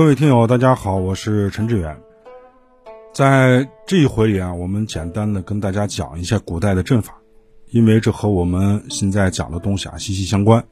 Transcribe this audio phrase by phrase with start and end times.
[0.00, 2.02] 各位听友，大家好，我是陈志远。
[3.12, 7.20] 在这一回里啊，我们简单的跟大家讲一下古代的阵法，
[7.68, 10.64] 因为这和我们现在讲的东西啊息息相关。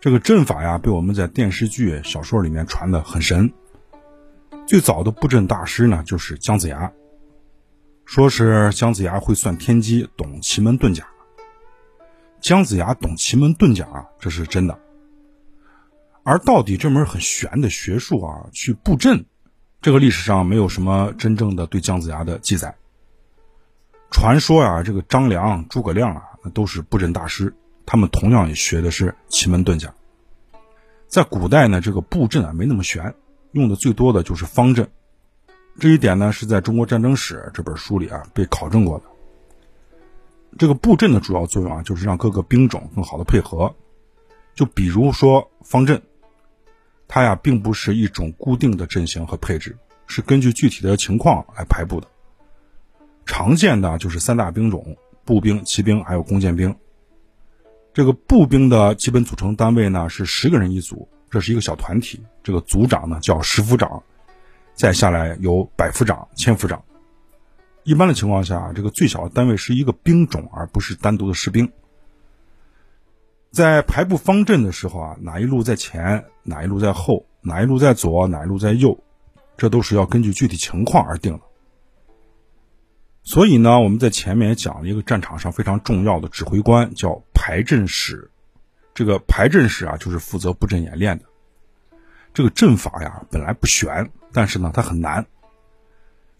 [0.00, 3.52] 这个阵法呀，被我们在电视剧、小说里面传的很神。
[4.64, 6.92] 最早的布阵大师呢，就是姜子牙。
[8.04, 11.04] 说是姜子牙会算天机，懂奇门遁甲。
[12.40, 14.78] 姜子牙懂奇门遁甲，这是真的。
[16.24, 19.24] 而到底这门很玄的学术啊，去布阵，
[19.80, 22.76] 这个历史上没有什么真正的对姜子牙的记载。
[24.12, 27.52] 传说啊，这个张良、诸葛亮啊，那都是布阵大师，
[27.84, 29.92] 他们同样也学的是奇门遁甲。
[31.08, 33.14] 在古代呢，这个布阵啊没那么玄，
[33.50, 34.88] 用的最多的就是方阵。
[35.80, 39.04] 这一点呢，是在中国战争史这本书里啊被考证过的。
[40.56, 43.74] 这个布阵的主要作用啊，就是让各个兵种更好的配合。
[44.54, 46.00] 就比如说方阵。
[47.14, 52.06] 它呀，并不是一种固定的阵型和配置，是根据具体的情况来排布的。
[53.26, 56.74] 常见的就是三大兵种：步兵、骑兵还有弓箭兵。
[57.92, 62.18] 这个步兵的基本组成单位呢是十个人一组，这是一个小团体。
[62.42, 64.02] 这个组长呢叫十夫长，
[64.72, 66.82] 再下来有百夫长、千夫长。
[67.84, 71.70] 一般的情况下，这个最小的单位是一个兵种，而不是单独的士兵。
[73.52, 78.98] 在排布方阵的时候啊，哪一路在前，哪一路在后，哪一路在左，哪一路在右，
[79.58, 81.40] 这都是要根据具体情况而定的。
[83.22, 88.30] 所以呢，我们在前面也讲了一个战场上非常重要的指挥官，叫排阵使。
[88.94, 91.26] 这个排阵使啊，就是负责布阵演练的。
[92.32, 95.26] 这个阵法呀，本来不玄，但是呢，它很难。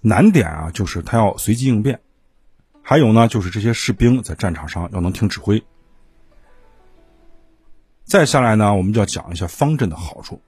[0.00, 2.00] 难点啊，就是它要随机应变，
[2.82, 5.62] 还有呢，就是这些士兵在战场上要能听指挥。
[8.04, 10.40] 再下来呢，我们就要讲一下方阵的好处。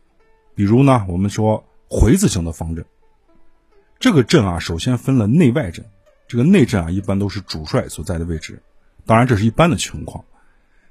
[0.54, 2.84] 比如呢，我们说回字形的方阵，
[3.98, 5.84] 这个阵啊，首先分了内外阵。
[6.26, 8.60] 这个内阵啊，一般都是主帅所在的位置。
[9.06, 10.24] 当然，这是一般的情况。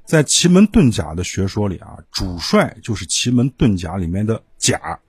[0.05, 4.99] 在奇门遁甲的学说里啊，主帅就是奇门遁甲里面的甲。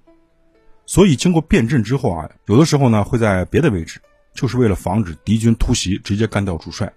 [0.87, 4.01] 所以，经过变阵之后啊，有的时候呢会在别的位置，
[4.35, 6.93] 就是为了防止敌军突袭，直接干掉主帅。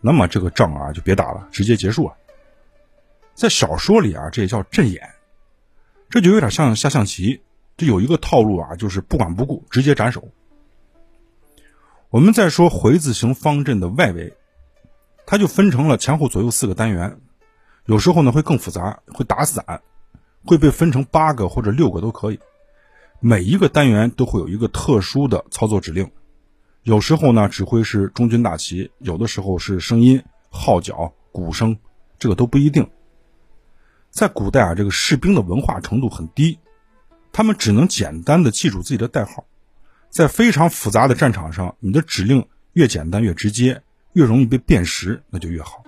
[0.00, 2.14] 那么这个仗啊，就别打了，直接结束啊。
[3.34, 5.10] 在小说里啊，这也叫阵眼，
[6.08, 7.42] 这就有点像下象棋。
[7.76, 10.28] 这有一个套路啊，就是不管不顾，直接斩首。
[12.10, 14.32] 我们再说回字形方阵的外围，
[15.26, 17.18] 它就分成了前后左右四个单元，
[17.86, 19.82] 有时候呢会更复杂，会打散，
[20.44, 22.38] 会被分成八个或者六个都可以。
[23.18, 26.08] 每一个单元都会有一个特殊的操作指令，
[26.84, 31.76] 有时候呢指挥是中军大旗，有的时候是声音、号角、鼓声，
[32.20, 32.88] 这个都不一定。
[34.14, 36.56] 在古代啊，这个士兵的文化程度很低，
[37.32, 39.44] 他们只能简单的记住自己的代号。
[40.08, 43.82] 在非常复杂的战场上，你的指令越简单越直接，
[44.12, 45.82] 越容易被辨识，那就越好。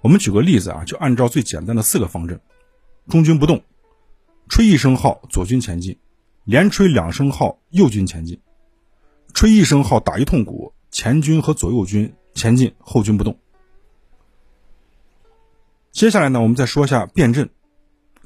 [0.00, 2.40] 我们举个例子啊，就按照最简单的四个方阵：
[3.08, 3.62] 中军不动，
[4.48, 5.94] 吹一声号，左军前进；
[6.42, 8.36] 连吹两声号，右军前进；
[9.32, 13.38] 吹一声号，打一通鼓，前军和左右军前进，后军不动。
[15.92, 17.48] 接下来呢，我们再说一下变阵，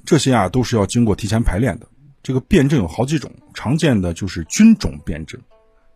[0.05, 1.87] 这些啊都是要经过提前排练的。
[2.23, 5.41] 这个变阵有好几种，常见的就是军种变阵。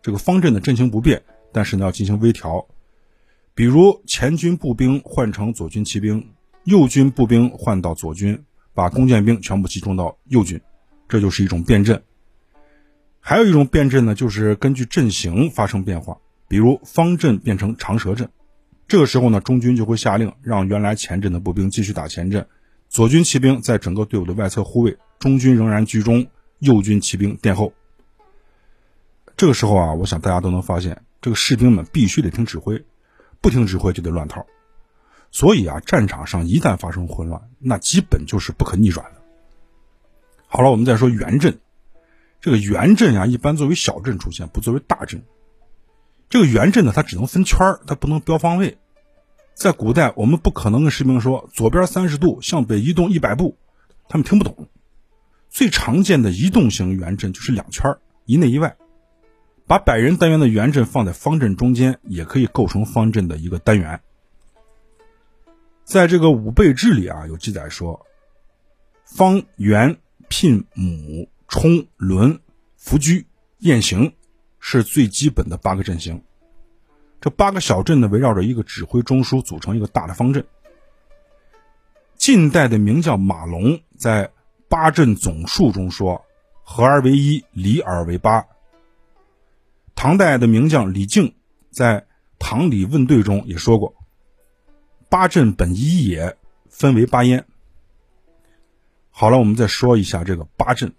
[0.01, 1.23] 这个方阵的阵型不变，
[1.53, 2.65] 但是呢要进行微调。
[3.55, 6.29] 比如前军步兵换成左军骑兵，
[6.65, 8.43] 右军步兵换到左军，
[8.73, 10.59] 把弓箭兵全部集中到右军，
[11.07, 12.03] 这就是一种变阵。
[13.21, 16.17] 还有一种变阵呢，就是根据阵型发生变化，
[16.49, 18.29] 比如方阵变成长蛇阵。
[18.91, 22.45] 这个时候呢，中军就会下令让原来前阵的步兵继续打前阵，
[22.89, 26.27] 左军骑兵在整个队伍的外侧护卫，中军仍然居中，
[26.59, 27.71] 右军骑兵殿后。
[29.37, 32.83] 这个时候啊，我想大家都能发现，这个士兵们必须得听指挥，
[33.39, 34.45] 不听指挥就得乱套。
[35.31, 39.21] 所以啊，战场上一旦发生混乱，那基本就是不可逆转的。
[40.47, 41.59] 好了，我们再说圆阵，
[42.41, 45.23] 这个圆阵啊，一般作为小阵出现，不作为大阵。
[46.29, 48.77] 这个圆阵呢，它只能分圈，它不能标方位。
[49.53, 53.57] 在古代，我们不可能跟士兵说左边三十度向北移动一百步，
[54.07, 54.67] 他们听不懂。
[55.49, 57.95] 最常见的移动型圆阵就是两圈
[58.25, 58.75] 一内一外。
[59.67, 64.01] 把百人单元的圆阵放在方阵中间，也可以构成方阵的一个单元。
[65.83, 68.05] 在这个五备志里啊，有记载说，
[69.05, 69.97] 方圆
[70.27, 72.39] 聘母冲轮
[72.77, 73.27] 伏居
[73.59, 74.13] 雁行。
[74.63, 76.21] 是最基本的八个阵型，
[77.21, 80.43] 这八个小镇呢，围绕着一个指挥中枢组成一个大的方阵。
[82.17, 84.27] 晋代的名将马龙在
[84.67, 86.25] 《八阵总数中说
[86.65, 88.45] ：“合而为一，离而为八。”
[89.93, 91.35] 唐代的名将李靖
[91.69, 92.01] 在
[92.39, 93.93] 《唐李问对》中也说过
[95.07, 96.37] ：“八阵本一也，
[96.69, 97.45] 分为八焉。”
[99.13, 100.93] 好了，我们再说一下这个八阵，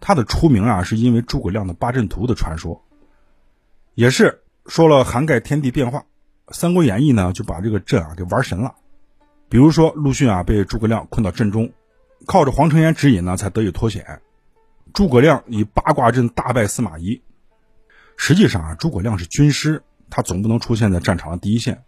[0.00, 2.84] 它的出名啊，是因为诸葛亮的八阵图的传说，
[3.94, 6.04] 也是说了涵盖天地变化。
[6.54, 8.74] 《三国演义》呢，就把这个阵啊给玩神了。
[9.48, 11.72] 比如说，陆逊啊被诸葛亮困到阵中，
[12.26, 14.20] 靠着黄承彦指引呢，才得以脱险。
[14.92, 17.22] 诸葛亮以八卦阵大败司马懿。
[18.16, 21.84] 实际上啊，诸葛亮是军师，他总不能出现在战场的第一线，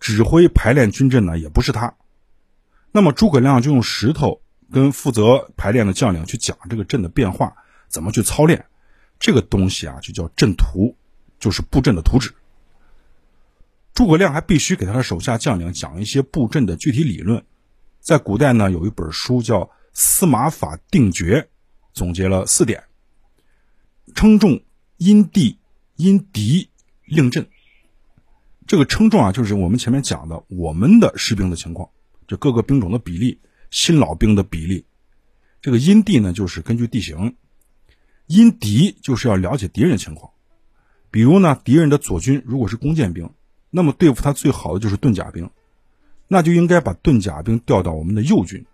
[0.00, 1.94] 指挥排练军阵呢，也不是他。
[2.92, 4.40] 那么诸葛亮就用石头。
[4.72, 7.54] 跟负责排练的将领去讲这个阵的变化，
[7.88, 8.64] 怎么去操练，
[9.20, 10.96] 这个东西啊就叫阵图，
[11.44, 12.32] 就是布阵的图纸。
[13.92, 17.44] 诸葛亮还必须给他的手下将领讲一些布阵的具体理论。
[18.00, 19.60] 在古代呢，有一本书叫
[19.92, 21.40] 《司马法定诀》，
[21.92, 22.84] 总结了四点：
[24.14, 24.62] 称重、
[24.96, 25.58] 因地、
[25.96, 26.70] 因敌、
[27.04, 27.46] 令阵。
[28.66, 31.90] 这个称重啊，就是我们前面讲的我们的士兵的情况，
[32.26, 33.38] 就各个兵种的比例。
[33.70, 34.86] 新老兵的比例，
[35.60, 37.34] 这个因地呢，就是根据地形；
[38.26, 40.30] 因敌就是要了解敌人情况。
[41.14, 43.30] 比如呢，敌人的左军如果是弓箭兵，
[43.70, 45.48] 那么对付他最好的就是盾甲兵，
[46.26, 48.66] 那就应该把盾甲兵调到我们的右军。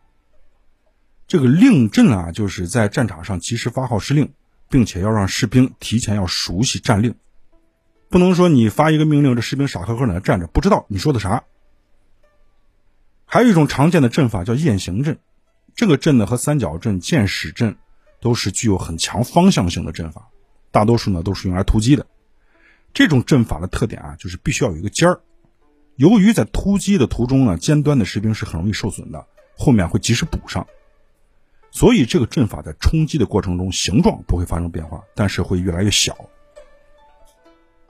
[1.27, 4.33] 这个令阵啊，就是在战场上及时发号施令，
[4.71, 7.15] 并且要让士兵提前要熟悉战令，
[8.09, 11.45] 不能说你发一个命令，这士兵傻呵呵在那站着，不知道你说的啥。
[13.27, 15.19] 还有一种常见的阵法叫雁行阵，
[15.75, 17.77] 这个阵呢和三角阵、箭矢阵
[18.19, 20.31] 都是具有很强方向性的阵法，
[20.71, 22.07] 大多数呢都是用来突击的。
[22.93, 25.21] 这种阵法的特点啊，就是必须要有一个尖儿。
[25.97, 29.27] 由于在突击的途中呢，尖端的士兵是很容易受损的，
[29.57, 30.67] 后面会及时补上，
[31.71, 36.17] 所以这个阵法在冲击的过程中形状不会发生变化，但是会越来越小。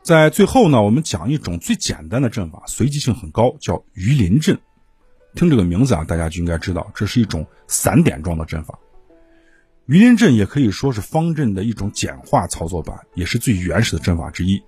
[0.02, 4.58] 在最后呢，我们讲一种最简单的阵法，随机性很高，叫鱼鳞阵。
[5.34, 8.76] 听这个名字啊，大家就应该知道，这是一种散点状的阵法。
[9.86, 14.60] 鱼鳞阵也可以说是方阵的一种简化操作版，也是最原始的阵法之一。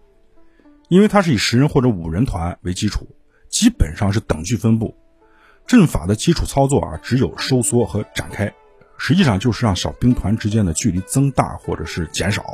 [0.93, 3.09] 因为它是以十人或者五人团为基础，
[3.49, 4.95] 基本上是等距分布。
[5.67, 8.53] 阵法的基础操作啊，只有收缩和展开，
[8.99, 12.45] 实际上就是让小兵团之间的距离增大或者是减少。